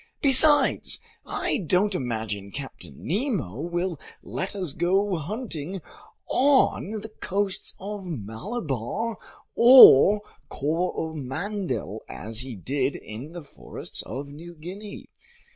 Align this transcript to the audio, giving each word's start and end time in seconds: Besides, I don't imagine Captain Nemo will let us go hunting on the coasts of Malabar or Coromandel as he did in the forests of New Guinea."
Besides, 0.23 0.99
I 1.27 1.59
don't 1.59 1.93
imagine 1.93 2.49
Captain 2.49 3.05
Nemo 3.05 3.59
will 3.61 3.99
let 4.23 4.55
us 4.55 4.73
go 4.73 5.15
hunting 5.15 5.79
on 6.27 7.01
the 7.01 7.11
coasts 7.21 7.75
of 7.79 8.07
Malabar 8.07 9.19
or 9.53 10.21
Coromandel 10.49 12.01
as 12.09 12.39
he 12.39 12.55
did 12.55 12.95
in 12.95 13.33
the 13.33 13.43
forests 13.43 14.01
of 14.01 14.29
New 14.29 14.55
Guinea." 14.55 15.05